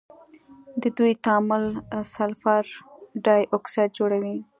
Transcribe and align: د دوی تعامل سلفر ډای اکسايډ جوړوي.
د 0.81 0.83
دوی 0.97 1.11
تعامل 1.25 1.63
سلفر 2.13 2.65
ډای 3.25 3.41
اکسايډ 3.57 3.89
جوړوي. 3.99 4.37